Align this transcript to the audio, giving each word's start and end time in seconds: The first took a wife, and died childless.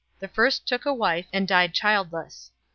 The 0.17 0.27
first 0.27 0.67
took 0.67 0.83
a 0.87 0.93
wife, 0.95 1.27
and 1.31 1.47
died 1.47 1.75
childless. 1.75 2.49